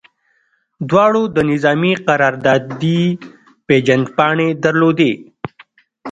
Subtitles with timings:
[0.89, 3.01] دواړو د نظامي قراردادي
[3.67, 5.11] پیژندپاڼې درلودې